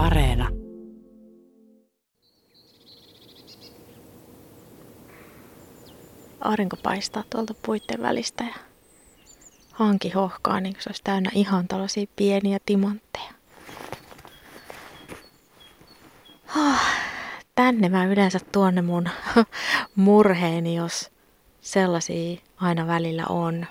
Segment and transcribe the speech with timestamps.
[0.00, 0.48] Areena.
[6.40, 8.54] Aurinko paistaa tuolta puitten välistä ja
[9.72, 13.32] hanki hohkaa niin kuin se olisi täynnä ihan tällaisia pieniä timantteja.
[16.56, 16.80] Oh,
[17.54, 19.08] tänne mä yleensä tuonne mun
[19.94, 21.10] murheeni, jos
[21.60, 23.66] sellaisia aina välillä on.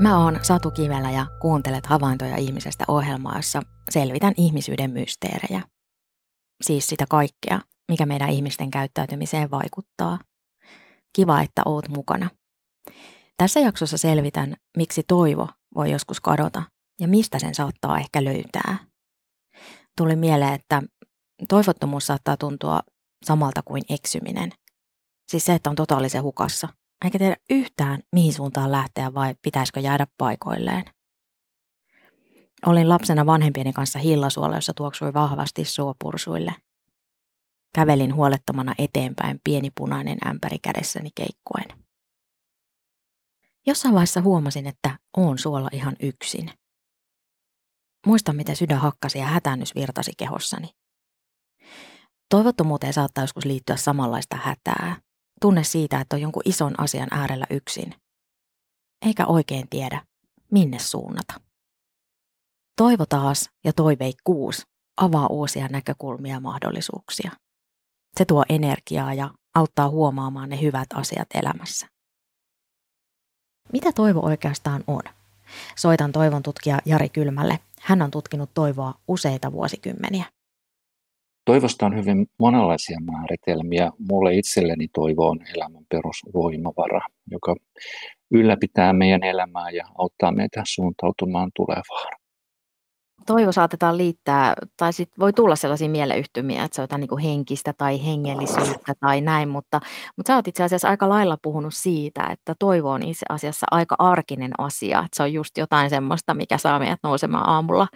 [0.00, 5.62] Mä oon Satu Kivelä ja kuuntelet havaintoja ihmisestä ohjelmaa, jossa selvitän ihmisyyden mysteerejä.
[6.62, 10.18] Siis sitä kaikkea, mikä meidän ihmisten käyttäytymiseen vaikuttaa.
[11.16, 12.30] Kiva, että oot mukana.
[13.36, 16.62] Tässä jaksossa selvitän, miksi toivo voi joskus kadota
[17.00, 18.78] ja mistä sen saattaa ehkä löytää.
[19.96, 20.82] Tuli mieleen, että
[21.48, 22.80] toivottomuus saattaa tuntua
[23.24, 24.52] samalta kuin eksyminen.
[25.30, 26.68] Siis se, että on totaalisen hukassa–
[27.04, 30.84] eikä tiedä yhtään, mihin suuntaan lähteä vai pitäisikö jäädä paikoilleen.
[32.66, 36.54] Olin lapsena vanhempieni kanssa hillasuolla, jossa tuoksui vahvasti suopursuille.
[37.74, 41.80] Kävelin huolettomana eteenpäin pieni punainen ämpäri kädessäni keikkuen.
[43.66, 46.50] Jossain vaiheessa huomasin, että oon suolla ihan yksin.
[48.06, 50.68] Muistan, miten sydän hakkasi ja hätäännys virtasi kehossani.
[52.30, 54.96] Toivottomuuteen saattaa joskus liittyä samanlaista hätää,
[55.40, 57.94] Tunne siitä, että on jonkun ison asian äärellä yksin.
[59.06, 60.06] Eikä oikein tiedä,
[60.50, 61.40] minne suunnata.
[62.76, 64.66] Toivo taas ja toiveikkuus
[64.96, 67.30] avaa uusia näkökulmia ja mahdollisuuksia.
[68.18, 71.86] Se tuo energiaa ja auttaa huomaamaan ne hyvät asiat elämässä.
[73.72, 75.02] Mitä toivo oikeastaan on?
[75.76, 77.58] Soitan toivon tutkija Jari Kylmälle.
[77.80, 80.24] Hän on tutkinut toivoa useita vuosikymmeniä.
[81.44, 83.90] Toivosta on hyvin monenlaisia määritelmiä.
[84.10, 87.00] Mulle itselleni toivo on elämän perusvoimavara,
[87.30, 87.54] joka
[88.30, 92.20] ylläpitää meidän elämää ja auttaa meitä suuntautumaan tulevaan.
[93.26, 97.72] Toivo saatetaan liittää, tai sit voi tulla sellaisia mieleyhtymiä, että se on jotain niin henkistä
[97.78, 99.80] tai hengellisyyttä tai näin, mutta,
[100.16, 103.96] mutta sä oot itse asiassa aika lailla puhunut siitä, että toivo on itse asiassa aika
[103.98, 107.86] arkinen asia, että se on just jotain semmoista, mikä saa meidät nousemaan aamulla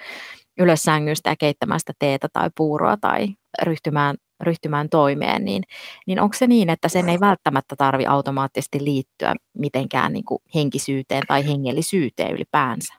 [0.58, 3.28] ylös sängystä ja keittämään sitä teetä tai puuroa tai
[3.62, 5.62] ryhtymään, ryhtymään toimeen, niin,
[6.06, 11.22] niin onko se niin, että sen ei välttämättä tarvi automaattisesti liittyä mitenkään niin kuin henkisyyteen
[11.28, 12.94] tai hengellisyyteen ylipäänsä?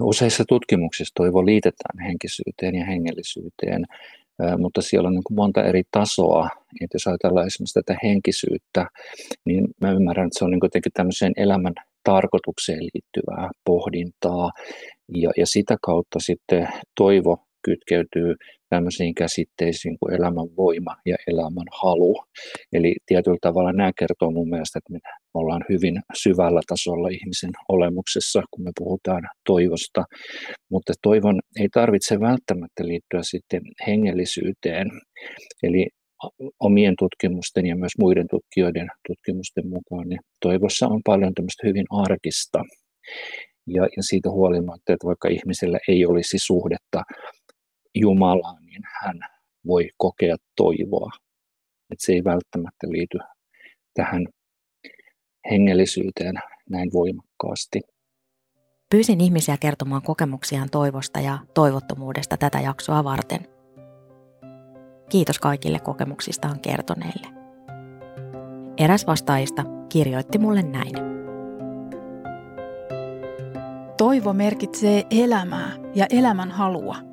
[0.00, 3.84] Useissa tutkimuksissa toivo liitetään henkisyyteen ja hengellisyyteen,
[4.58, 6.48] mutta siellä on niin kuin monta eri tasoa.
[6.80, 8.86] Että jos ajatellaan esimerkiksi tätä henkisyyttä,
[9.44, 11.74] niin mä ymmärrän, että se on niin jotenkin tämmöiseen elämän
[12.04, 14.50] tarkoitukseen liittyvää pohdintaa
[15.14, 18.34] ja, ja sitä kautta sitten toivo kytkeytyy
[18.70, 22.24] tämmöisiin käsitteisiin kuin elämän voima ja elämän halu.
[22.72, 24.98] Eli tietyllä tavalla nämä kertoo mun mielestä, että me
[25.34, 30.04] ollaan hyvin syvällä tasolla ihmisen olemuksessa, kun me puhutaan toivosta.
[30.70, 34.86] Mutta toivon ei tarvitse välttämättä liittyä sitten hengellisyyteen.
[35.62, 35.86] Eli
[36.60, 42.58] omien tutkimusten ja myös muiden tutkijoiden tutkimusten mukaan, niin toivossa on paljon tämmöistä hyvin arkista.
[43.66, 47.02] Ja, ja siitä huolimatta, että vaikka ihmisellä ei olisi suhdetta
[48.00, 49.20] Jumalaan, niin hän
[49.66, 51.10] voi kokea toivoa.
[51.90, 53.18] Että se ei välttämättä liity
[53.94, 54.26] tähän
[55.50, 56.34] hengellisyyteen
[56.70, 57.80] näin voimakkaasti.
[58.90, 63.40] Pyysin ihmisiä kertomaan kokemuksiaan toivosta ja toivottomuudesta tätä jaksoa varten.
[65.08, 67.26] Kiitos kaikille kokemuksistaan kertoneille.
[68.76, 70.94] Eräs vastaajista kirjoitti mulle näin.
[73.96, 76.96] Toivo merkitsee elämää ja elämän halua–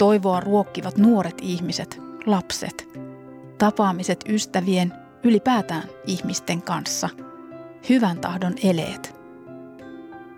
[0.00, 2.88] Toivoa ruokkivat nuoret ihmiset, lapset,
[3.58, 7.08] tapaamiset ystävien, ylipäätään ihmisten kanssa,
[7.88, 9.14] hyvän tahdon eleet.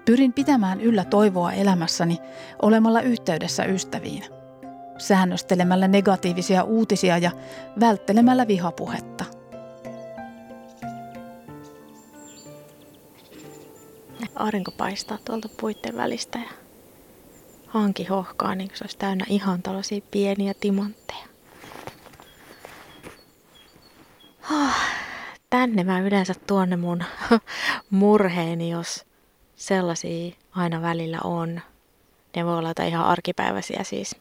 [0.04, 2.18] Pyrin pitämään yllä toivoa elämässäni
[2.62, 4.24] olemalla yhteydessä ystäviin,
[4.98, 7.30] säännöstelemällä negatiivisia uutisia ja
[7.80, 9.24] välttelemällä vihapuhetta.
[14.34, 16.61] Aurinko paistaa tuolta puitten välistä ja
[17.72, 21.26] hanki hohkaa, niin se olisi täynnä ihan tällaisia pieniä timantteja.
[24.52, 24.76] Oh,
[25.50, 27.04] tänne mä yleensä tuonne mun
[27.90, 29.04] murheeni, jos
[29.56, 31.60] sellaisia aina välillä on.
[32.36, 34.16] Ne voi olla ihan arkipäiväisiä siis.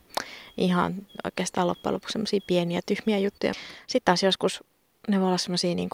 [0.58, 3.54] Ihan oikeastaan loppujen lopuksi semmoisia pieniä tyhmiä juttuja.
[3.88, 4.64] Sitten taas joskus
[5.08, 5.90] ne voi olla semmoisia niin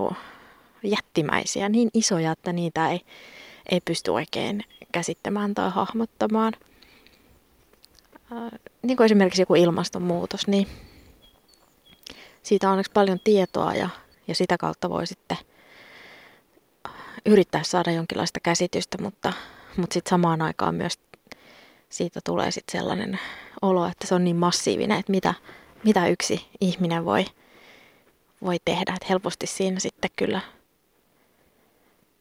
[0.84, 3.02] jättimäisiä, niin isoja, että niitä ei,
[3.72, 6.54] ei pysty oikein käsittämään tai hahmottamaan–
[8.82, 10.68] niin kuin esimerkiksi joku ilmastonmuutos, niin
[12.44, 13.90] siitä on onneksi paljon tietoa ja,
[14.28, 15.38] ja sitä kautta voi sitten
[17.26, 19.34] yrittää saada jonkinlaista käsitystä, mutta,
[19.78, 21.00] mutta sitten samaan aikaan myös
[21.90, 23.20] siitä tulee sitten sellainen
[23.62, 25.34] olo, että se on niin massiivinen, että mitä,
[25.84, 27.26] mitä yksi ihminen voi,
[28.42, 28.94] voi tehdä.
[28.94, 30.42] Että helposti siinä sitten kyllä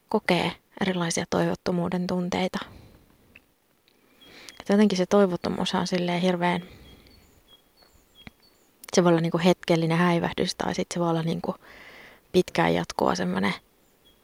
[0.09, 2.59] kokee erilaisia toivottomuuden tunteita.
[4.69, 6.63] Jotenkin se toivottomuus on silleen hirveän,
[8.95, 11.57] se voi olla niin kuin hetkellinen häivähdys tai sitten se voi olla niin kuin
[12.33, 13.55] pitkään jatkuva semmoinen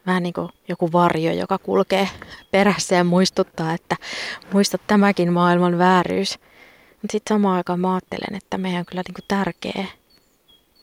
[0.06, 2.08] vähän niin kuin joku varjo, joka kulkee
[2.50, 3.96] perässä ja muistuttaa, että
[4.52, 6.38] muista tämäkin maailman vääryys.
[7.02, 9.86] Mutta sitten samaan aikaan mä ajattelen, että meidän on kyllä niin kuin tärkeä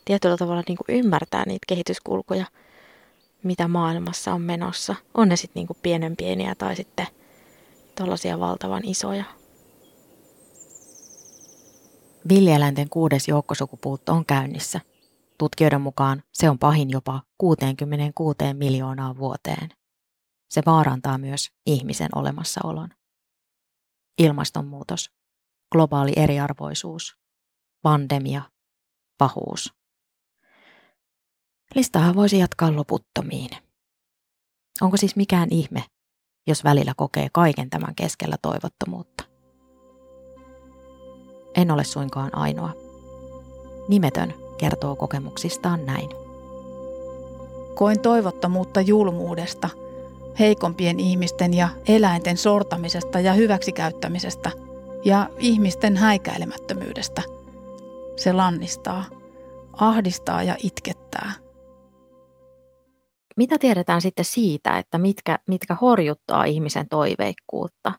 [0.06, 2.46] tietyllä tavalla niin kuin ymmärtää niitä kehityskulkuja,
[3.44, 4.96] mitä maailmassa on menossa.
[5.14, 7.08] On ne sitten niin pienen pieniä tai sitten
[7.98, 9.39] tuollaisia valtavan isoja.
[12.28, 14.82] Villieläinten kuudes joukkosukupuutto on käynnissä.
[15.38, 19.70] Tutkijoiden mukaan se on pahin jopa 66 miljoonaa vuoteen.
[20.50, 22.90] Se vaarantaa myös ihmisen olemassaolon.
[24.18, 25.12] Ilmastonmuutos,
[25.72, 27.18] globaali eriarvoisuus,
[27.82, 28.42] pandemia,
[29.18, 29.74] pahuus.
[31.76, 33.50] Listaa voisi jatkaa loputtomiin.
[34.82, 35.84] Onko siis mikään ihme,
[36.48, 39.29] jos välillä kokee kaiken tämän keskellä toivottomuutta?
[41.56, 42.70] En ole suinkaan ainoa.
[43.88, 46.10] Nimetön kertoo kokemuksistaan näin.
[47.76, 49.70] Koin toivottomuutta julmuudesta,
[50.40, 54.52] heikompien ihmisten ja eläinten sortamisesta ja hyväksikäyttämisestä
[55.06, 57.22] ja ihmisten häikäilemättömyydestä.
[58.16, 59.04] Se lannistaa,
[59.74, 61.34] ahdistaa ja itkettää.
[63.38, 67.94] Mitä tiedetään sitten siitä, että mitkä, mitkä horjuttaa ihmisen toiveikkuutta?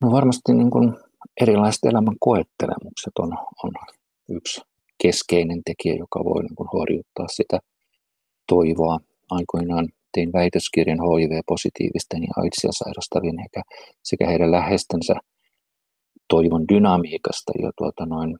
[0.00, 0.96] No varmasti niin kuin
[1.40, 3.32] erilaiset elämän koettelemukset on,
[3.64, 3.72] on
[4.28, 4.60] yksi
[5.02, 7.58] keskeinen tekijä, joka voi niin kuin horjuttaa sitä
[8.48, 8.98] toivoa.
[9.30, 13.62] Aikoinaan tein väitöskirjan HIV-positiivisten ja AIDSia sairastavien sekä,
[14.02, 15.14] sekä heidän läheistensä
[16.28, 17.52] toivon dynamiikasta.
[17.62, 18.38] Ja tuota noin,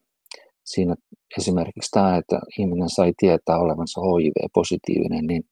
[0.65, 0.95] siinä
[1.39, 5.43] esimerkiksi tämä, että ihminen sai tietää olevansa HIV-positiivinen, niin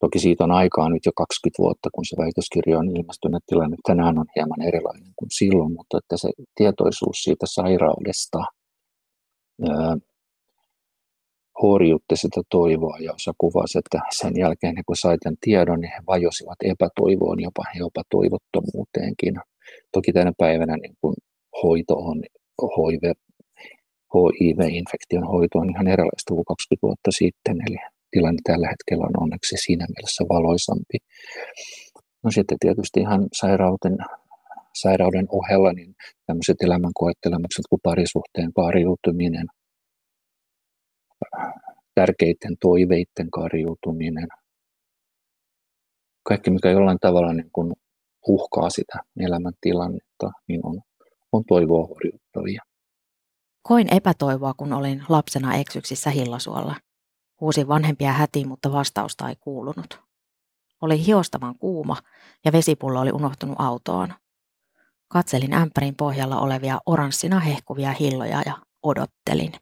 [0.00, 3.42] Toki siitä on aikaa nyt jo 20 vuotta, kun se väitöskirja on ilmestynyt.
[3.46, 8.38] Tilanne tänään on hieman erilainen kuin silloin, mutta että se tietoisuus siitä sairaudesta
[9.68, 9.96] ää,
[11.62, 16.00] horjutti sitä toivoa ja osa kuvasi, että sen jälkeen kun sai tämän tiedon, niin he
[16.06, 19.34] vajosivat epätoivoon, jopa, jopa toivottomuuteenkin.
[19.92, 21.14] Toki tänä päivänä niin kun
[21.62, 22.22] hoito on
[22.76, 23.04] HIV,
[24.14, 27.76] HIV-infektion hoito on ihan erilaista kuin 20 vuotta sitten, eli
[28.10, 30.98] tilanne tällä hetkellä on onneksi siinä mielessä valoisampi.
[32.24, 33.96] No sitten tietysti ihan sairauden,
[34.74, 35.94] sairauden ohella niin
[36.26, 39.46] tämmöiset elämänkoettelemukset kuin parisuhteen kaariutuminen,
[41.94, 44.28] tärkeiden toiveiden kaariutuminen,
[46.28, 47.72] kaikki mikä jollain tavalla niin kuin
[48.28, 50.80] uhkaa sitä elämäntilannetta, niin on,
[51.32, 52.62] on toivoa horjuttavia.
[53.62, 56.74] Koin epätoivoa, kun olin lapsena eksyksissä Hillasuolla.
[57.40, 60.00] Huusin vanhempia hätiin, mutta vastausta ei kuulunut.
[60.82, 61.96] Oli hiostavan kuuma
[62.44, 64.14] ja vesipullo oli unohtunut autoon.
[65.08, 69.52] Katselin ämpärin pohjalla olevia oranssina hehkuvia hilloja ja odottelin.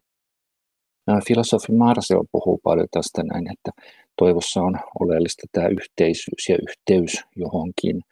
[1.28, 3.70] Filosofi Marsio puhuu paljon tästä näin, että
[4.18, 8.02] toivossa on oleellista tämä yhteisyys ja yhteys johonkin.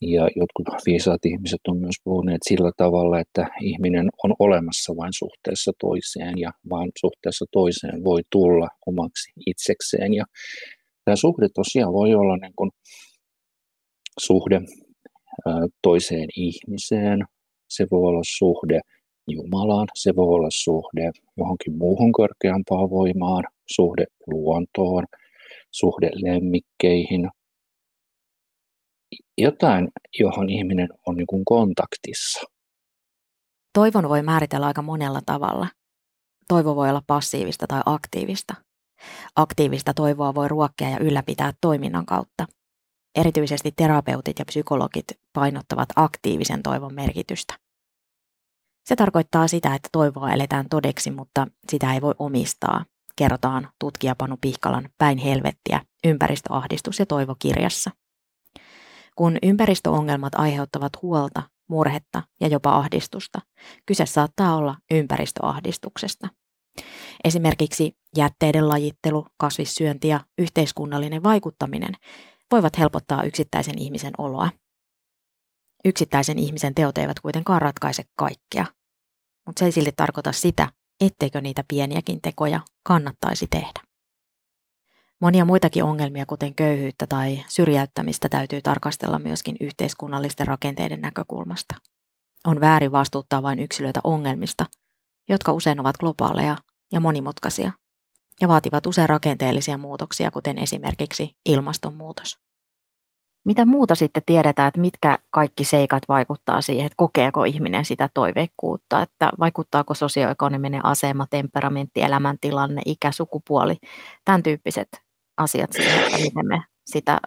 [0.00, 5.72] Ja jotkut viisaat ihmiset on myös puhuneet sillä tavalla, että ihminen on olemassa vain suhteessa
[5.80, 10.14] toiseen ja vain suhteessa toiseen voi tulla omaksi itsekseen.
[10.14, 10.24] Ja
[11.04, 12.70] tämä suhde tosiaan voi olla niin kuin
[14.20, 14.60] suhde
[15.82, 17.24] toiseen ihmiseen,
[17.68, 18.80] se voi olla suhde
[19.28, 25.04] Jumalaan, se voi olla suhde johonkin muuhun korkeampaan voimaan, suhde luontoon,
[25.70, 27.30] suhde lemmikkeihin,
[29.38, 32.40] jotain, johon ihminen on niin kuin kontaktissa.
[33.72, 35.68] Toivon voi määritellä aika monella tavalla.
[36.48, 38.54] Toivo voi olla passiivista tai aktiivista.
[39.36, 42.46] Aktiivista toivoa voi ruokkia ja ylläpitää toiminnan kautta.
[43.14, 47.54] Erityisesti terapeutit ja psykologit painottavat aktiivisen toivon merkitystä.
[48.84, 52.84] Se tarkoittaa sitä, että toivoa eletään todeksi, mutta sitä ei voi omistaa,
[53.16, 57.90] kerrotaan tutkija Panu Pihkalan Päin helvettiä, ympäristöahdistus ja toivokirjassa.
[59.14, 63.40] Kun ympäristöongelmat aiheuttavat huolta, murhetta ja jopa ahdistusta,
[63.86, 66.28] kyse saattaa olla ympäristöahdistuksesta.
[67.24, 71.94] Esimerkiksi jätteiden lajittelu, kasvissyönti ja yhteiskunnallinen vaikuttaminen
[72.52, 74.50] voivat helpottaa yksittäisen ihmisen oloa.
[75.84, 78.66] Yksittäisen ihmisen teot eivät kuitenkaan ratkaise kaikkea.
[79.46, 80.68] mutta se ei silti tarkoita sitä,
[81.00, 83.83] etteikö niitä pieniäkin tekoja kannattaisi tehdä.
[85.24, 91.74] Monia muitakin ongelmia, kuten köyhyyttä tai syrjäyttämistä, täytyy tarkastella myöskin yhteiskunnallisten rakenteiden näkökulmasta.
[92.46, 94.66] On väärin vastuuttaa vain yksilöitä ongelmista,
[95.28, 96.56] jotka usein ovat globaaleja
[96.92, 97.72] ja monimutkaisia
[98.40, 102.38] ja vaativat usein rakenteellisia muutoksia, kuten esimerkiksi ilmastonmuutos.
[103.44, 109.02] Mitä muuta sitten tiedetään, että mitkä kaikki seikat vaikuttaa siihen, että kokeeko ihminen sitä toiveikkuutta,
[109.02, 113.76] että vaikuttaako sosioekonominen asema, temperamentti, elämäntilanne, ikä, sukupuoli,
[114.24, 115.03] tämän tyyppiset
[115.36, 117.18] asiat siihen, että miten me sitä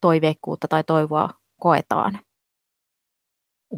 [0.00, 1.30] toiveikkuutta tai toivoa
[1.60, 2.18] koetaan?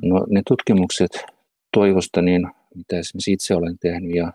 [0.02, 1.24] No ne tutkimukset
[1.72, 4.32] toivosta, niin mitä esimerkiksi itse olen tehnyt ja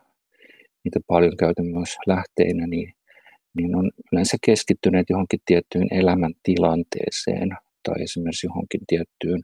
[0.84, 2.94] niitä paljon käytän myös lähteinä, niin,
[3.58, 7.50] niin on yleensä keskittyneet johonkin tiettyyn elämäntilanteeseen
[7.84, 9.42] tai esimerkiksi johonkin tiettyyn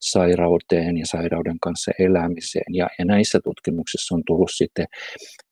[0.00, 2.74] sairauteen ja sairauden kanssa elämiseen.
[2.74, 4.86] Ja, ja näissä tutkimuksissa on tullut sitten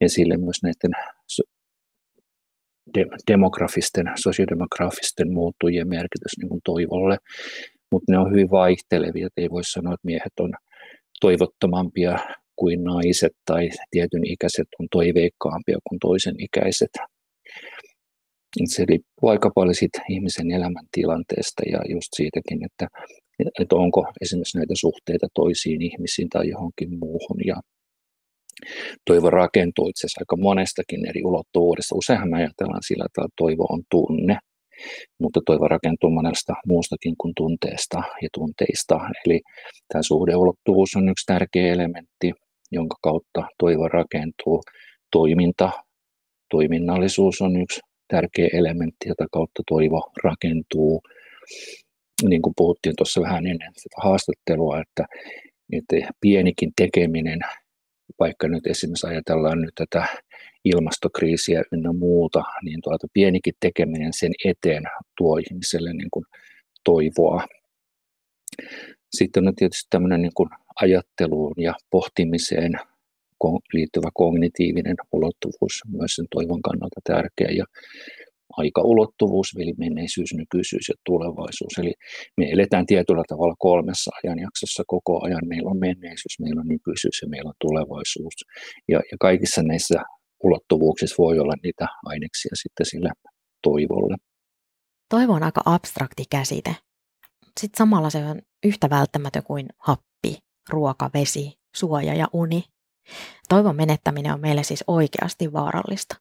[0.00, 0.92] esille myös näiden
[3.30, 7.18] demografisten, sosiodemografisten muuttujien merkitys niin kuin toivolle,
[7.92, 10.52] mutta ne on hyvin vaihtelevia, että ei voi sanoa, että miehet on
[11.20, 12.18] toivottomampia
[12.56, 16.90] kuin naiset tai tietyn ikäiset on toiveikkaampia kuin toisen ikäiset.
[18.64, 22.86] Se riippuu aika paljon siitä ihmisen elämäntilanteesta ja just siitäkin, että,
[23.60, 27.40] että onko esimerkiksi näitä suhteita toisiin ihmisiin tai johonkin muuhun.
[27.46, 27.56] Ja
[29.06, 31.94] toivo rakentuu itse asiassa aika monestakin eri ulottuvuudesta.
[31.96, 34.38] Useinhan me ajatellaan sillä, että toivo on tunne,
[35.20, 39.00] mutta toivo rakentuu monesta muustakin kuin tunteesta ja tunteista.
[39.26, 39.40] Eli
[39.88, 42.32] tämä suhdeulottuvuus on yksi tärkeä elementti,
[42.72, 44.62] jonka kautta toivo rakentuu.
[45.12, 45.70] Toiminta,
[46.50, 51.00] toiminnallisuus on yksi tärkeä elementti, jota kautta toivo rakentuu.
[52.28, 55.04] Niin kuin puhuttiin tuossa vähän ennen sitä haastattelua, että,
[55.72, 57.38] että pienikin tekeminen,
[58.18, 60.06] vaikka nyt esimerkiksi ajatellaan nyt tätä
[60.64, 64.82] ilmastokriisiä ynnä muuta, niin tuota pienikin tekeminen sen eteen
[65.18, 66.24] tuo ihmiselle niin kuin
[66.84, 67.46] toivoa.
[69.10, 70.48] Sitten on tietysti tämmöinen niin kuin
[70.80, 72.72] ajatteluun ja pohtimiseen
[73.72, 77.64] liittyvä kognitiivinen ulottuvuus myös sen toivon kannalta tärkeä ja
[78.60, 81.74] aikaulottuvuus, eli menneisyys, nykyisyys ja tulevaisuus.
[81.78, 81.92] Eli
[82.36, 85.48] me eletään tietyllä tavalla kolmessa ajanjaksossa koko ajan.
[85.52, 88.34] Meillä on menneisyys, meillä on nykyisyys ja meillä on tulevaisuus.
[88.92, 89.98] Ja, ja kaikissa näissä
[90.44, 93.10] ulottuvuuksissa voi olla niitä aineksia sitten sille
[93.62, 94.16] toivolle.
[95.08, 96.76] Toivo on aika abstrakti käsite.
[97.60, 100.38] Sitten samalla se on yhtä välttämätön kuin happi,
[100.70, 102.64] ruoka, vesi, suoja ja uni.
[103.48, 106.16] Toivon menettäminen on meille siis oikeasti vaarallista.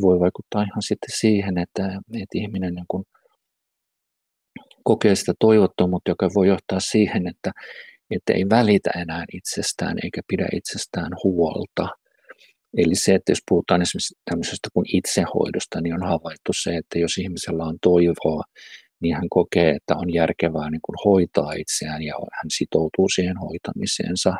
[0.00, 3.04] Voi vaikuttaa ihan sitten siihen, että, että ihminen niin kuin
[4.84, 7.50] kokee sitä toivottomuutta, joka voi johtaa siihen, että,
[8.10, 11.88] että ei välitä enää itsestään eikä pidä itsestään huolta.
[12.76, 17.18] Eli se, että jos puhutaan esimerkiksi tämmöisestä kuin itsehoidosta, niin on havaittu se, että jos
[17.18, 18.42] ihmisellä on toivoa,
[19.00, 24.34] niin hän kokee, että on järkevää niin kuin hoitaa itseään ja hän sitoutuu siihen hoitamiseensa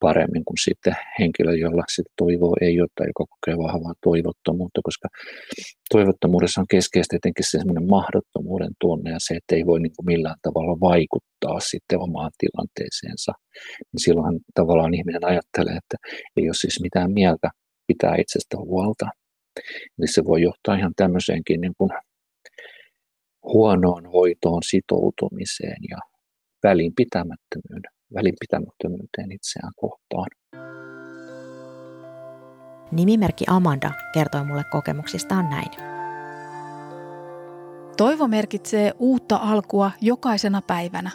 [0.00, 5.08] paremmin kuin sitten henkilö, jolla sitä toivoa ei ole tai joka kokee vahvaa toivottomuutta, koska
[5.92, 10.06] toivottomuudessa on keskeistä etenkin se semmoinen mahdottomuuden tunne ja se, että ei voi niin kuin
[10.06, 13.32] millään tavalla vaikuttaa sitten omaan tilanteeseensa.
[13.92, 15.96] Niin silloinhan tavallaan ihminen ajattelee, että
[16.36, 17.48] ei ole siis mitään mieltä
[17.86, 19.06] pitää itsestä huolta.
[19.98, 21.90] Eli se voi johtaa ihan tämmöiseenkin niin kuin
[23.42, 25.98] huonoon hoitoon sitoutumiseen ja
[26.62, 30.26] välinpitämättömyyteen, välinpitämättömyyteen itseään kohtaan.
[32.92, 35.68] Nimimerkki Amanda kertoi mulle kokemuksistaan näin.
[37.96, 41.10] Toivo merkitsee uutta alkua jokaisena päivänä.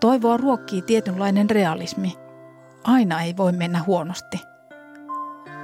[0.00, 2.12] Toivoa ruokkii tietynlainen realismi.
[2.84, 4.40] Aina ei voi mennä huonosti.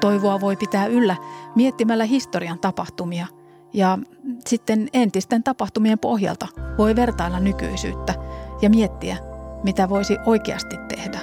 [0.01, 1.17] Toivoa voi pitää yllä
[1.57, 3.27] miettimällä historian tapahtumia–
[3.73, 3.99] ja
[4.47, 8.15] sitten entisten tapahtumien pohjalta voi vertailla nykyisyyttä
[8.63, 9.17] ja miettiä,
[9.63, 11.21] mitä voisi oikeasti tehdä.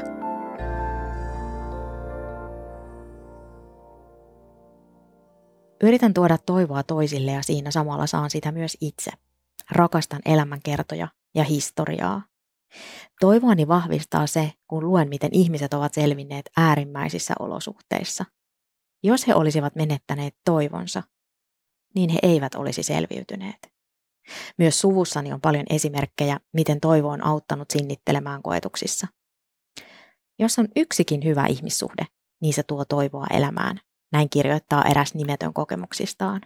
[5.84, 9.12] Yritän tuoda toivoa toisille ja siinä samalla saan sitä myös itse.
[9.72, 12.22] Rakastan elämänkertoja ja historiaa.
[13.19, 18.25] Toivoani vahvistaa se, kun luen, miten ihmiset ovat selvinneet äärimmäisissä olosuhteissa.
[19.03, 21.03] Jos he olisivat menettäneet toivonsa,
[21.96, 23.78] niin he eivät olisi selviytyneet.
[24.57, 29.07] Myös suvussani on paljon esimerkkejä, miten toivo on auttanut sinnittelemään koetuksissa.
[30.39, 32.05] Jos on yksikin hyvä ihmissuhde,
[32.41, 33.79] niin se tuo toivoa elämään,
[34.12, 36.41] näin kirjoittaa eräs nimetön kokemuksistaan.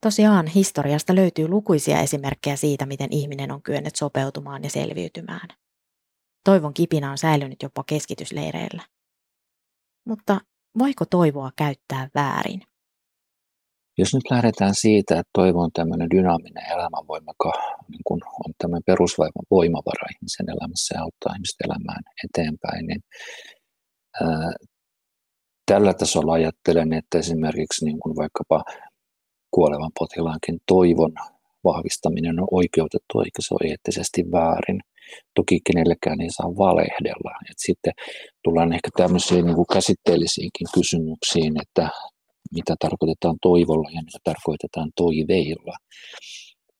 [0.00, 5.48] Tosiaan historiasta löytyy lukuisia esimerkkejä siitä, miten ihminen on kyennyt sopeutumaan ja selviytymään.
[6.44, 8.82] Toivon kipinä on säilynyt jopa keskitysleireillä.
[10.06, 10.40] Mutta
[10.78, 12.62] voiko toivoa käyttää väärin?
[13.98, 17.52] Jos nyt lähdetään siitä, että toivo on tämmöinen dynaaminen elämänvoima, joka
[17.88, 23.00] niin kun on tämmöinen perusvoimavara ihmisen elämässä ja auttaa ihmistä elämään eteenpäin, niin
[24.22, 24.52] ää,
[25.66, 28.64] tällä tasolla ajattelen, että esimerkiksi niin kuin vaikkapa
[29.50, 31.12] kuolevan potilaankin toivon
[31.64, 34.80] vahvistaminen on oikeutettu eikä se ole eettisesti väärin.
[35.34, 37.32] Toki kenellekään ei saa valehdella.
[37.50, 37.92] Et sitten
[38.44, 41.88] tullaan ehkä tämmöisiin niin kuin käsitteellisiinkin kysymyksiin, että
[42.52, 45.76] mitä tarkoitetaan toivolla ja mitä tarkoitetaan toiveilla.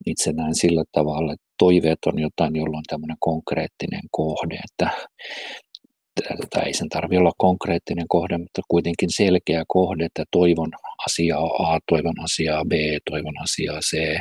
[0.07, 4.91] Itse näen sillä tavalla, että toiveet on jotain, jolla on tämmöinen konkreettinen kohde, että
[6.51, 10.71] tai ei sen tarvitse olla konkreettinen kohde, mutta kuitenkin selkeä kohde, että toivon
[11.07, 12.73] asiaa A, toivon asiaa B,
[13.11, 14.19] toivon asiaa C.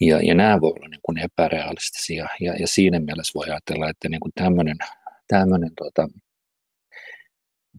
[0.00, 4.08] Ja, ja nämä voi olla niin kuin epärealistisia ja, ja siinä mielessä voi ajatella, että
[4.08, 4.76] niin kuin tämmöinen,
[5.28, 6.08] tämmöinen tuota,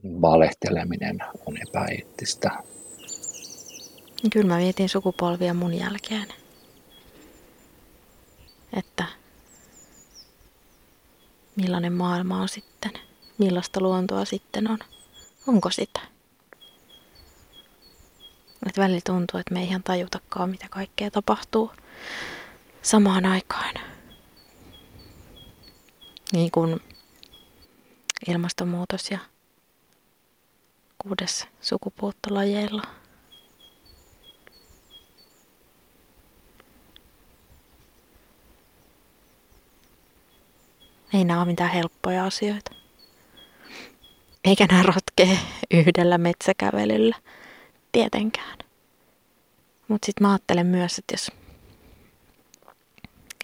[0.03, 2.51] valehteleminen on epäeettistä.
[4.33, 6.27] Kyllä mä vietin sukupolvia mun jälkeen.
[8.74, 9.05] Että
[11.55, 12.91] millainen maailma on sitten,
[13.38, 14.79] millaista luontoa sitten on,
[15.48, 16.00] onko sitä.
[18.67, 21.71] Että välillä tuntuu, että me ei ihan tajutakaan, mitä kaikkea tapahtuu
[22.81, 23.74] samaan aikaan.
[26.33, 26.81] Niin kuin
[28.27, 29.19] ilmastonmuutos ja
[31.03, 32.81] kuudes sukupuuttolajeilla.
[41.13, 42.72] Ei nämä ole mitään helppoja asioita.
[44.43, 45.39] Eikä nämä ratkee
[45.72, 47.15] yhdellä metsäkävelyllä.
[47.91, 48.58] Tietenkään.
[49.88, 51.31] Mutta sitten mä ajattelen myös, että jos,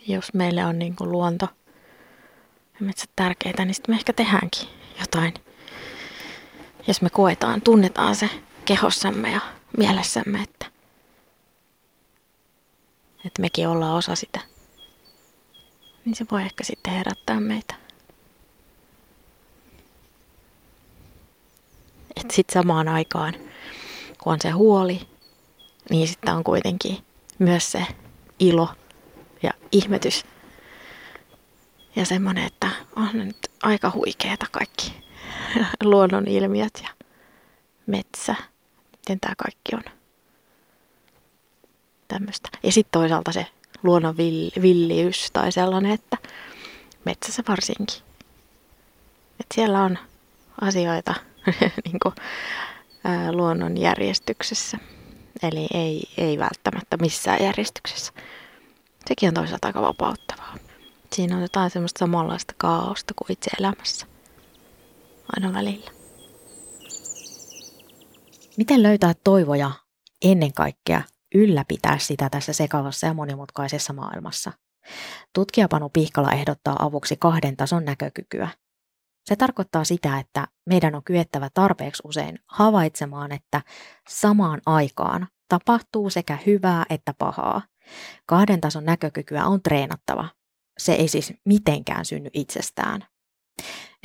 [0.08, 1.48] jos meille on niin kuin luonto
[2.80, 5.34] ja metsät tärkeitä, niin sitten me ehkä tehdäänkin jotain.
[6.88, 8.30] Jos me koetaan, tunnetaan se
[8.66, 9.42] kehossamme ja
[9.78, 10.66] mielessämme, että,
[13.26, 14.40] että mekin ollaan osa sitä
[16.08, 17.76] niin se voi ehkä sitten herättää meitä.
[22.16, 23.34] Että sitten samaan aikaan,
[24.24, 25.02] kun on se huoli,
[25.90, 26.98] niin sitten on kuitenkin
[27.40, 27.88] myös se
[28.40, 28.70] ilo
[29.44, 30.26] ja ihmetys.
[31.96, 35.07] Ja semmoinen, että on nyt aika huikeeta kaikki
[35.84, 36.90] luonnon ilmiöt ja
[37.88, 38.36] metsä,
[38.92, 39.84] miten tämä kaikki on
[42.08, 42.50] tämmöistä.
[42.64, 43.48] Ja sitten toisaalta se
[43.84, 44.18] luonnon
[44.62, 46.18] villiys tai sellainen, että
[47.06, 48.02] metsässä varsinkin.
[49.40, 49.98] että siellä on
[50.62, 51.14] asioita
[51.86, 52.16] niin kuin,
[53.04, 54.78] ää, luonnon järjestyksessä.
[55.44, 58.14] Eli ei, ei välttämättä missään järjestyksessä.
[59.08, 60.56] Sekin on toisaalta aika vapauttavaa.
[61.14, 64.08] Siinä on jotain semmoista samanlaista kaaosta kuin itse elämässä.
[65.36, 65.92] Aina välillä.
[68.58, 69.72] Miten löytää toivoja
[70.22, 71.02] ennen kaikkea
[71.36, 74.52] ylläpitää sitä tässä sekavassa ja monimutkaisessa maailmassa.
[75.34, 78.50] Tutkija Panu Pihkala ehdottaa avuksi kahden tason näkökykyä.
[79.26, 83.62] Se tarkoittaa sitä, että meidän on kyettävä tarpeeksi usein havaitsemaan, että
[84.10, 87.62] samaan aikaan tapahtuu sekä hyvää että pahaa.
[88.26, 90.30] Kahden tason näkökykyä on treenattava.
[90.78, 93.06] Se ei siis mitenkään synny itsestään.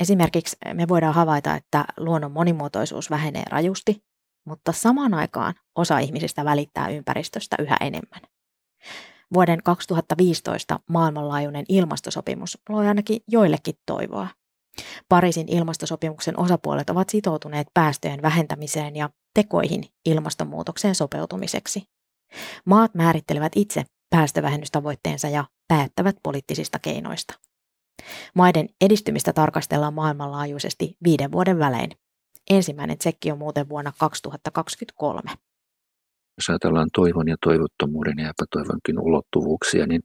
[0.03, 4.05] Esimerkiksi me voidaan havaita, että luonnon monimuotoisuus vähenee rajusti,
[4.47, 8.21] mutta samaan aikaan osa ihmisistä välittää ympäristöstä yhä enemmän.
[9.35, 14.29] Vuoden 2015 maailmanlaajuinen ilmastosopimus loi ainakin joillekin toivoa.
[15.09, 21.83] Pariisin ilmastosopimuksen osapuolet ovat sitoutuneet päästöjen vähentämiseen ja tekoihin ilmastonmuutokseen sopeutumiseksi.
[22.65, 27.35] Maat määrittelevät itse päästövähennystavoitteensa ja päättävät poliittisista keinoista.
[28.35, 31.91] Maiden edistymistä tarkastellaan maailmanlaajuisesti viiden vuoden välein.
[32.51, 35.21] Ensimmäinen tsekki on muuten vuonna 2023.
[36.39, 40.03] Jos ajatellaan toivon ja toivottomuuden ja epätoivonkin ulottuvuuksia, niin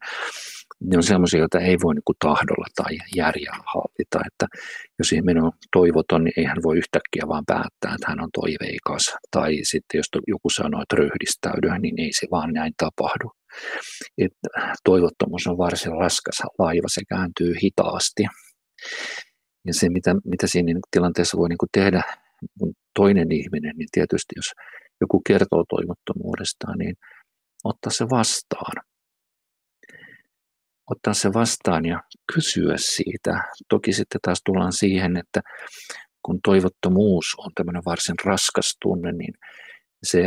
[0.84, 4.20] ne on sellaisia, joita ei voi niin tahdolla tai järjellä hallita.
[4.28, 4.48] Että
[5.00, 9.16] jos ihminen on toivoton, niin ei hän voi yhtäkkiä vaan päättää, että hän on toiveikas.
[9.32, 13.32] Tai sitten jos joku sanoo, että ryhdistäydy, niin ei se vaan näin tapahdu.
[14.18, 14.32] Et
[14.84, 18.24] toivottomuus on varsin raskas laiva, se kääntyy hitaasti.
[19.66, 22.04] Ja se, mitä, mitä siinä tilanteessa voi niin tehdä
[22.96, 24.52] toinen ihminen, niin tietysti jos
[25.02, 26.96] joku kertoo toivottomuudestaan, niin
[27.64, 28.84] ottaa se vastaan.
[30.92, 33.44] Ottaa se vastaan ja kysyä siitä.
[33.70, 35.42] Toki sitten taas tullaan siihen, että
[36.26, 39.34] kun toivottomuus on tämmöinen varsin raskas tunne, niin
[40.04, 40.24] se,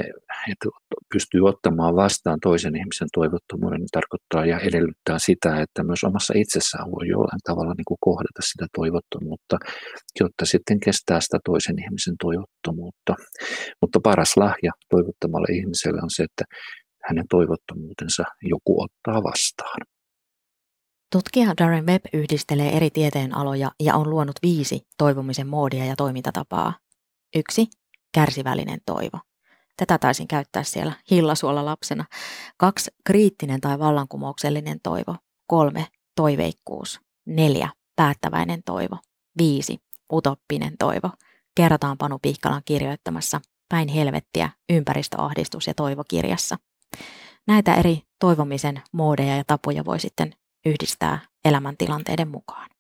[0.52, 0.68] että
[1.14, 6.90] pystyy ottamaan vastaan toisen ihmisen toivottomuuden, niin tarkoittaa ja edellyttää sitä, että myös omassa itsessään
[6.90, 9.56] voi jollain tavalla niin kuin kohdata sitä toivottomuutta,
[10.20, 13.14] jotta sitten kestää sitä toisen ihmisen toivottomuutta.
[13.80, 16.44] Mutta paras lahja toivottamalle ihmiselle on se, että
[17.09, 19.80] hänen toivottomuutensa joku ottaa vastaan.
[21.12, 26.74] Tutkija Darren Webb yhdistelee eri tieteenaloja ja on luonut viisi toivomisen moodia ja toimintatapaa.
[27.37, 27.66] Yksi,
[28.14, 29.29] kärsivällinen toivo.
[29.80, 32.04] Tätä taisin käyttää siellä hillasuolla lapsena.
[32.56, 35.16] Kaksi, kriittinen tai vallankumouksellinen toivo.
[35.46, 37.00] Kolme, toiveikkuus.
[37.26, 38.96] Neljä, päättäväinen toivo.
[39.38, 39.78] Viisi,
[40.12, 41.10] utoppinen toivo.
[41.56, 46.56] Kerrotaan Panu Pihkalan kirjoittamassa Päin helvettiä, ympäristöahdistus ja toivokirjassa.
[47.46, 50.34] Näitä eri toivomisen moodeja ja tapoja voi sitten
[50.66, 52.70] yhdistää elämäntilanteiden mukaan.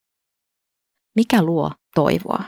[1.16, 2.44] Mikä luo toivoa?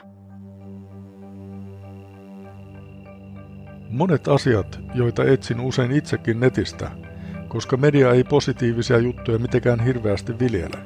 [3.93, 6.91] Monet asiat, joita etsin usein itsekin netistä,
[7.49, 10.79] koska media ei positiivisia juttuja mitenkään hirveästi viljele.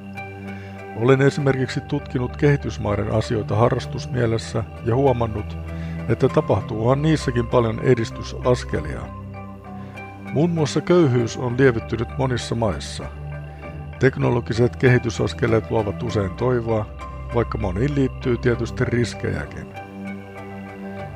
[0.96, 5.58] Olen esimerkiksi tutkinut kehitysmaiden asioita harrastusmielessä ja huomannut,
[6.08, 9.00] että tapahtuuhan niissäkin paljon edistysaskelia.
[10.32, 13.04] Muun muassa köyhyys on lievittynyt monissa maissa.
[13.98, 16.86] Teknologiset kehitysaskeleet luovat usein toivoa,
[17.34, 19.66] vaikka moniin liittyy tietysti riskejäkin.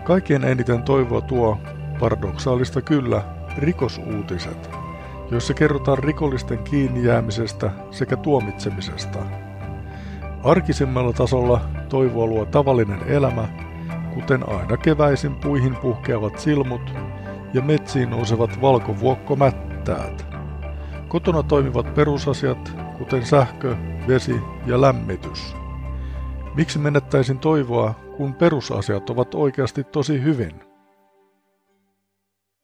[0.05, 1.59] Kaikkein eniten toivoa tuo
[2.01, 3.23] Paradoksaalista kyllä,
[3.59, 4.71] rikosuutiset,
[5.31, 9.19] joissa kerrotaan rikollisten kiinni jäämisestä sekä tuomitsemisesta.
[10.45, 13.49] Arkisemmalla tasolla toivoa luo tavallinen elämä,
[14.15, 16.95] kuten aina keväisin puihin puhkeavat silmut
[17.55, 20.27] ja metsiin nousevat valkovuokkomättäät.
[21.09, 23.77] Kotona toimivat perusasiat, kuten sähkö,
[24.09, 25.57] vesi ja lämmitys.
[26.55, 30.70] Miksi menettäisin toivoa, kun perusasiat ovat oikeasti tosi hyvin?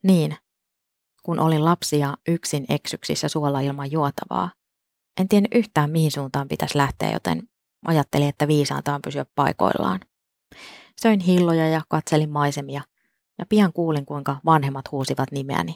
[0.03, 0.37] Niin,
[1.23, 4.51] kun olin lapsi ja yksin eksyksissä suolla ilman juotavaa.
[5.19, 7.49] En tiennyt yhtään mihin suuntaan pitäisi lähteä, joten
[7.85, 9.99] ajattelin, että viisaanta on pysyä paikoillaan.
[11.01, 12.81] Söin hilloja ja katselin maisemia,
[13.39, 15.75] ja pian kuulin, kuinka vanhemmat huusivat nimeäni.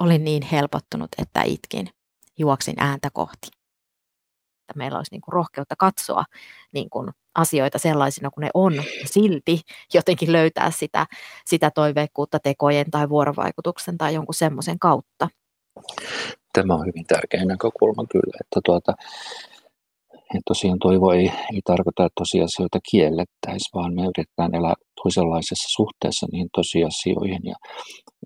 [0.00, 1.90] Olin niin helpottunut, että itkin.
[2.38, 3.48] Juoksin ääntä kohti.
[4.74, 6.24] Meillä olisi niin kuin rohkeutta katsoa
[6.72, 8.72] niin kuin asioita sellaisina kuin ne on,
[9.04, 9.60] silti
[9.94, 11.06] jotenkin löytää sitä,
[11.44, 15.28] sitä toiveikkuutta tekojen tai vuorovaikutuksen tai jonkun semmoisen kautta.
[16.52, 18.92] Tämä on hyvin tärkeä näkökulma kyllä, että tuota,
[20.12, 26.26] että tosiaan toivo ei, ei tarkoita, että tosiasioita kiellettäisiin, vaan me yritetään elää toisenlaisessa suhteessa
[26.32, 27.40] niihin tosiasioihin.
[27.44, 27.56] Ja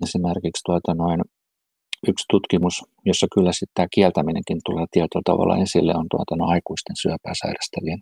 [0.02, 1.20] esimerkiksi tuota noin,
[2.08, 6.96] yksi tutkimus, jossa kyllä sitten tämä kieltäminenkin tulee tietyllä tavalla esille, on tuota, no, aikuisten
[7.02, 8.00] syöpää sairastavien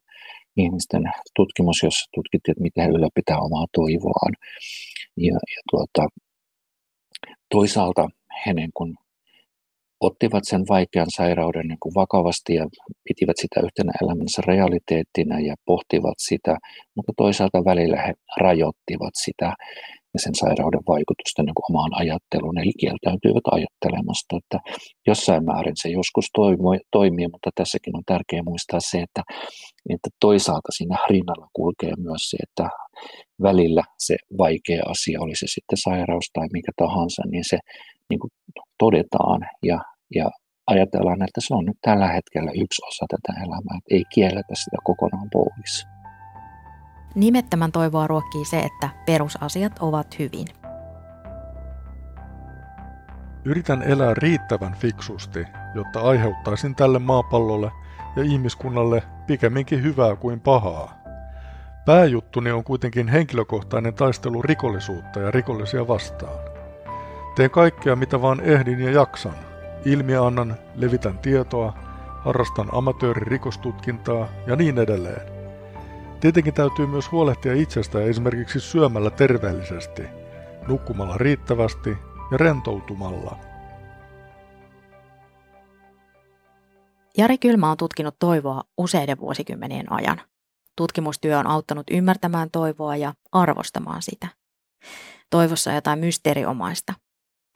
[0.58, 1.02] ihmisten
[1.36, 4.32] tutkimus, jossa tutkittiin, että miten he ylläpitää omaa toivoaan.
[5.16, 6.08] Ja, ja tuota,
[7.50, 8.08] toisaalta
[8.46, 8.94] he niin kuin
[10.00, 12.66] ottivat sen vaikean sairauden niin kuin vakavasti ja
[13.08, 16.56] pitivät sitä yhtenä elämänsä realiteettina ja pohtivat sitä,
[16.96, 19.52] mutta toisaalta välillä he rajoittivat sitä
[20.14, 24.58] ja sen sairauden vaikutusta niin omaan ajatteluun, eli kieltäytyivät ajattelemasta, että
[25.06, 29.22] jossain määrin se joskus toimii, toimii mutta tässäkin on tärkeää muistaa se, että,
[29.94, 32.66] että toisaalta siinä rinnalla kulkee myös se, että
[33.42, 37.58] välillä se vaikea asia, oli se sitten sairaus tai mikä tahansa, niin se
[38.10, 38.32] niin kuin
[38.78, 39.78] todetaan ja,
[40.14, 40.26] ja
[40.66, 44.76] ajatellaan, että se on nyt tällä hetkellä yksi osa tätä elämää, että ei kielletä sitä
[44.84, 45.97] kokonaan pois.
[47.18, 50.46] Nimettömän toivoa ruokkii se, että perusasiat ovat hyvin.
[53.44, 57.72] Yritän elää riittävän fiksusti, jotta aiheuttaisin tälle maapallolle
[58.16, 60.92] ja ihmiskunnalle pikemminkin hyvää kuin pahaa.
[61.86, 66.38] Pääjuttuni on kuitenkin henkilökohtainen taistelu rikollisuutta ja rikollisia vastaan.
[67.36, 69.34] Teen kaikkea mitä vaan ehdin ja jaksan.
[69.84, 71.72] Ilmiannan, levitän tietoa,
[72.24, 75.37] harrastan amatööririkostutkintaa ja niin edelleen.
[76.20, 80.02] Tietenkin täytyy myös huolehtia itsestä esimerkiksi syömällä terveellisesti,
[80.68, 81.90] nukkumalla riittävästi
[82.30, 83.38] ja rentoutumalla.
[87.18, 90.20] Jari Kylmä on tutkinut toivoa useiden vuosikymmenien ajan.
[90.76, 94.28] Tutkimustyö on auttanut ymmärtämään toivoa ja arvostamaan sitä.
[95.30, 96.94] Toivossa on jotain mysteeriomaista,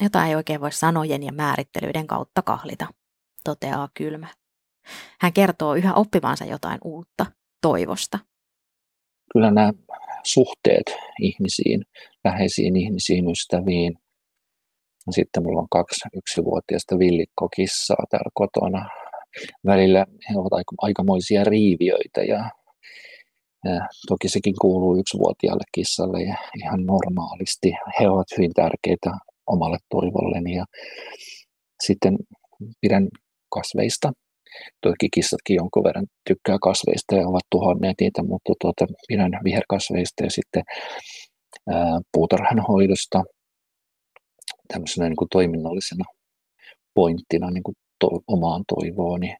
[0.03, 2.87] jota ei oikein voi sanojen ja määrittelyiden kautta kahlita,
[3.44, 4.29] toteaa Kylmä.
[5.20, 7.27] Hän kertoo yhä oppivansa jotain uutta
[7.62, 8.18] toivosta–
[9.33, 9.73] kyllä nämä
[10.25, 11.85] suhteet ihmisiin,
[12.25, 13.99] läheisiin ihmisiin, ystäviin.
[15.11, 18.88] Sitten mulla on kaksi yksivuotiaista villikkokissaa täällä kotona.
[19.66, 22.51] Välillä he ovat aika, aikamoisia riiviöitä ja,
[23.64, 27.73] ja toki sekin kuuluu yksivuotiaalle kissalle ja ihan normaalisti.
[28.01, 29.11] He ovat hyvin tärkeitä
[29.47, 30.57] omalle toivolleni.
[30.57, 30.64] Ja
[31.83, 32.16] sitten
[32.81, 33.09] pidän
[33.55, 34.12] kasveista.
[34.80, 40.30] Toki kissatkin jonkun verran tykkää kasveista ja ovat tuhonneet niitä, mutta tuota, pidän viherkasveista ja
[40.30, 40.62] sitten
[41.68, 43.22] ää, puutarhanhoidosta
[44.72, 46.04] tämmöisenä niin kuin toiminnallisena
[46.94, 49.36] pointtina niin kuin to, omaan toivooni.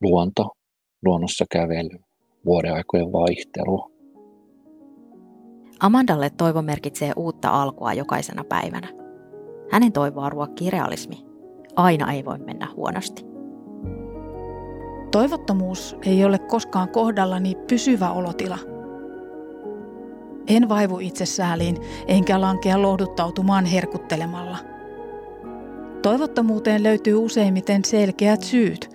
[0.00, 0.50] Luonto,
[1.04, 1.98] luonnossa kävely,
[2.44, 3.92] vuodeaikojen vaihtelu.
[5.80, 8.88] Amandalle toivo merkitsee uutta alkua jokaisena päivänä.
[9.70, 11.16] Hänen toivoa ruokkii realismi.
[11.76, 13.31] Aina ei voi mennä huonosti.
[15.12, 18.58] Toivottomuus ei ole koskaan kohdallani pysyvä olotila.
[20.46, 24.58] En vaivu itsesääliin, enkä lankea lohduttautumaan herkuttelemalla.
[26.02, 28.90] Toivottomuuteen löytyy useimmiten selkeät syyt,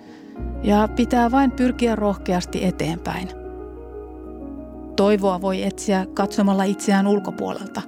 [0.62, 3.28] ja pitää vain pyrkiä rohkeasti eteenpäin.
[4.96, 7.82] Toivoa voi etsiä katsomalla itseään ulkopuolelta.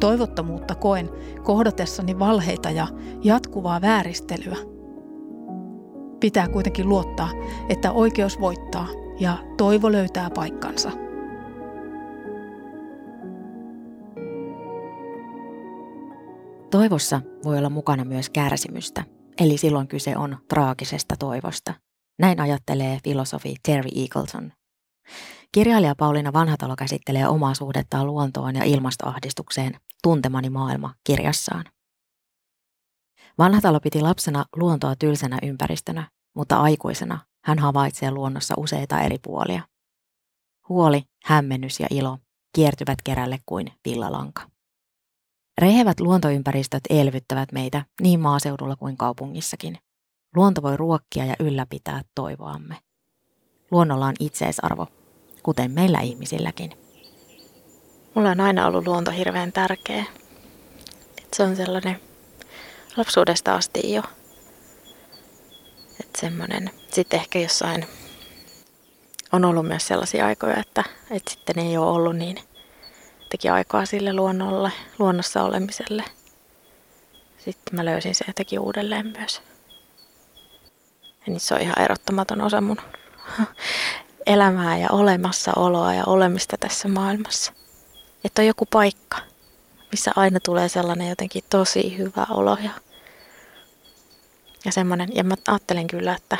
[0.00, 1.10] Toivottomuutta koen
[1.42, 2.86] kohdatessani valheita ja
[3.24, 4.75] jatkuvaa vääristelyä.
[6.20, 7.30] Pitää kuitenkin luottaa,
[7.68, 8.88] että oikeus voittaa
[9.20, 10.90] ja toivo löytää paikkansa.
[16.70, 19.04] Toivossa voi olla mukana myös kärsimystä,
[19.40, 21.74] eli silloin kyse on traagisesta toivosta.
[22.18, 24.52] Näin ajattelee filosofi Terry Eagleton.
[25.52, 31.64] Kirjailija Pauliina Vanhatalo käsittelee omaa suhdettaan luontoon ja ilmastoahdistukseen Tuntemani maailma kirjassaan.
[33.38, 39.62] Vanhatalo piti lapsena luontoa tylsänä ympäristönä, mutta aikuisena hän havaitsee luonnossa useita eri puolia.
[40.68, 42.18] Huoli, hämmennys ja ilo
[42.52, 44.42] kiertyvät kerälle kuin villalanka.
[45.60, 49.78] Rehevät luontoympäristöt elvyttävät meitä niin maaseudulla kuin kaupungissakin.
[50.36, 52.76] Luonto voi ruokkia ja ylläpitää toivoamme.
[53.70, 54.86] Luonnolla on itseisarvo,
[55.42, 56.72] kuten meillä ihmisilläkin.
[58.14, 60.04] Mulla on aina ollut luonto hirveän tärkeä.
[61.36, 62.00] Se on sellainen
[62.96, 64.02] lapsuudesta asti jo.
[66.00, 67.86] Että semmoinen, sitten ehkä jossain
[69.32, 72.36] on ollut myös sellaisia aikoja, että, että sitten ei ole ollut niin
[73.28, 76.04] teki aikaa sille luonnolle, luonnossa olemiselle.
[77.38, 79.42] Sitten mä löysin se jotenkin uudelleen myös.
[81.02, 82.80] Ja niin se on ihan erottamaton osa mun
[84.26, 87.52] elämää ja olemassaoloa ja olemista tässä maailmassa.
[88.24, 89.18] Että on joku paikka,
[89.92, 92.70] missä aina tulee sellainen jotenkin tosi hyvä olo ja,
[94.66, 95.08] ja semmoinen.
[95.16, 96.38] Ja mä ajattelen kyllä, että,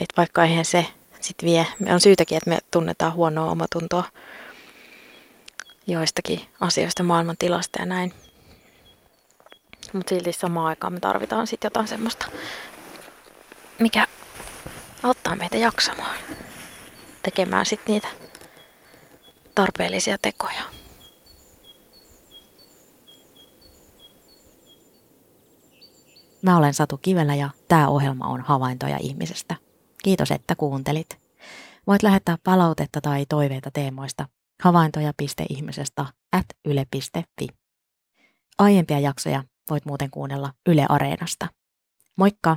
[0.00, 0.86] että vaikka eihän se
[1.20, 4.04] sit vie, on syytäkin, että me tunnetaan huonoa omatuntoa
[5.86, 8.12] joistakin asioista, maailman tilasta ja näin.
[9.92, 12.26] Mutta silti samaan aikaan me tarvitaan sitten jotain semmoista,
[13.78, 14.06] mikä
[15.02, 16.16] auttaa meitä jaksamaan.
[17.22, 18.08] Tekemään sitten niitä
[19.54, 20.62] tarpeellisia tekoja.
[26.42, 29.56] Mä olen Satu Kivelä ja tämä ohjelma on Havaintoja ihmisestä.
[30.02, 31.18] Kiitos, että kuuntelit.
[31.86, 34.28] Voit lähettää palautetta tai toiveita teemoista
[34.62, 37.46] havaintoja.ihmisestä at yle.fi.
[38.58, 41.48] Aiempia jaksoja voit muuten kuunnella Yle Areenasta.
[42.16, 42.56] Moikka!